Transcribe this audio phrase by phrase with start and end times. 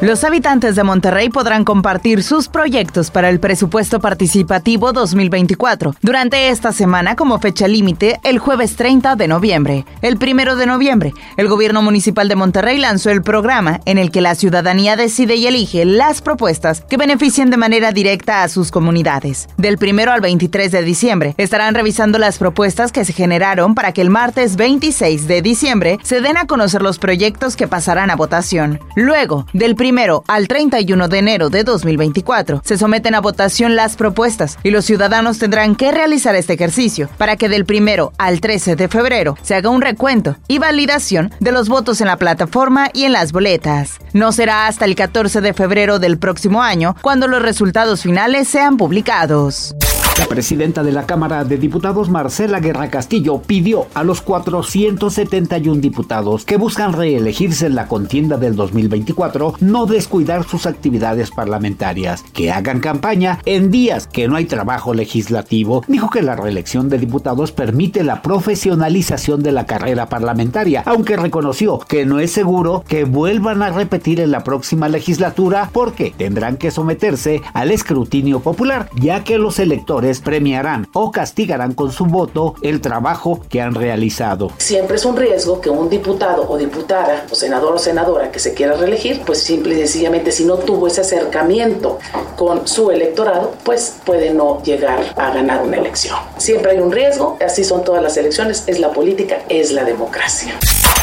[0.00, 6.72] Los habitantes de Monterrey podrán compartir sus proyectos para el presupuesto participativo 2024 durante esta
[6.72, 9.86] semana como fecha límite el jueves 30 de noviembre.
[10.02, 14.20] El primero de noviembre, el gobierno municipal de Monterrey lanzó el programa en el que
[14.20, 19.48] la ciudadanía decide y elige las propuestas que beneficien de manera directa a sus comunidades.
[19.56, 24.02] Del primero al 23 de diciembre estarán revisando las propuestas que se generaron para que
[24.02, 28.80] el martes 26 de diciembre se den a conocer los proyectos que pasarán a votación.
[28.96, 34.58] Luego, del primero al 31 de enero de 2024 se someten a votación las propuestas
[34.62, 38.88] y los ciudadanos tendrán que realizar este ejercicio para que del primero al 13 de
[38.88, 43.12] febrero se haga un recuento y validación de los votos en la plataforma y en
[43.12, 43.98] las boletas.
[44.14, 48.78] No será hasta el 14 de febrero del próximo año cuando los resultados finales sean
[48.78, 49.74] publicados.
[50.16, 56.44] La presidenta de la Cámara de Diputados, Marcela Guerra Castillo, pidió a los 471 diputados
[56.44, 62.78] que buscan reelegirse en la contienda del 2024 no descuidar sus actividades parlamentarias, que hagan
[62.78, 65.82] campaña en días que no hay trabajo legislativo.
[65.88, 71.80] Dijo que la reelección de diputados permite la profesionalización de la carrera parlamentaria, aunque reconoció
[71.80, 76.70] que no es seguro que vuelvan a repetir en la próxima legislatura porque tendrán que
[76.70, 82.80] someterse al escrutinio popular, ya que los electores premiarán o castigarán con su voto el
[82.80, 84.50] trabajo que han realizado.
[84.58, 88.54] Siempre es un riesgo que un diputado o diputada o senador o senadora que se
[88.54, 91.98] quiera reelegir, pues simple y sencillamente si no tuvo ese acercamiento
[92.36, 96.18] con su electorado, pues puede no llegar a ganar una elección.
[96.36, 100.54] Siempre hay un riesgo, así son todas las elecciones, es la política, es la democracia.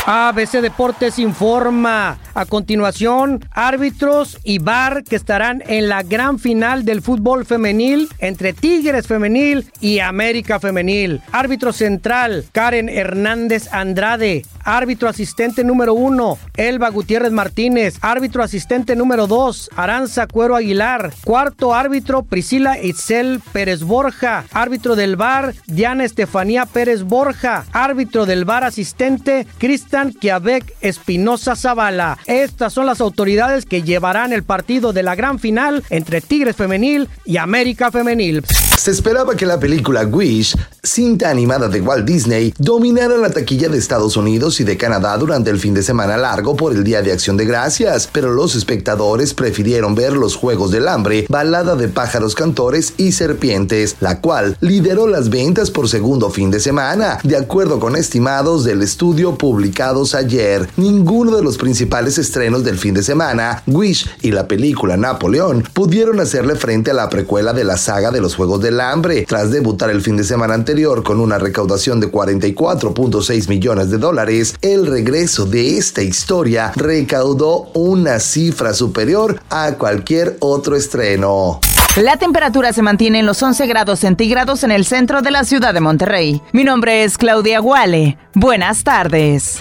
[0.06, 2.18] ABC Deportes informa.
[2.34, 8.54] A continuación, árbitros y VAR que estarán en la gran final del fútbol femenil entre
[8.54, 11.22] Tigres Femenil y América Femenil.
[11.34, 14.44] Árbitro central, Karen Hernández Andrade.
[14.64, 17.98] Árbitro asistente número uno, Elba Gutiérrez Martínez.
[18.02, 21.12] Árbitro asistente número dos, Aranza Cuero Aguilar.
[21.26, 24.46] Cuarto árbitro, Priscila Itzel Pérez Borja.
[24.54, 27.66] Árbitro del VAR, Diana Estefanía Pérez Borja.
[27.74, 32.18] Árbitro del VAR asistente, Cristian Kiabec Espinosa Zavala.
[32.26, 37.10] Estas son las autoridades que llevarán el partido de la gran final entre Tigres Femenil
[37.26, 38.44] y América Femenil.
[38.78, 43.78] Se esperaba que la película Wish, cinta animada de Walt Disney, dominara la taquilla de
[43.78, 47.12] Estados Unidos y de Canadá durante el fin de semana largo por el Día de
[47.12, 52.34] Acción de Gracias, pero los espectadores prefirieron ver Los Juegos del Hambre, Balada de Pájaros
[52.34, 57.80] Cantores y Serpientes, la cual lideró las ventas por segundo fin de semana, de acuerdo
[57.80, 59.36] con estimados del estudio
[59.82, 60.70] ayer.
[60.78, 66.20] Ninguno de los principales estrenos del fin de semana, Wish y la película Napoleón, pudieron
[66.20, 69.26] hacerle frente a la precuela de la saga de los Juegos del hambre.
[69.28, 74.56] Tras debutar el fin de semana anterior con una recaudación de 44.6 millones de dólares,
[74.62, 81.60] el regreso de esta historia recaudó una cifra superior a cualquier otro estreno.
[81.98, 85.74] La temperatura se mantiene en los 11 grados centígrados en el centro de la ciudad
[85.74, 86.42] de Monterrey.
[86.54, 88.18] Mi nombre es Claudia Guale.
[88.34, 89.60] Buenas tardes.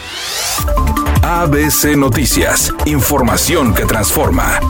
[1.24, 4.60] ABC Noticias, información que transforma.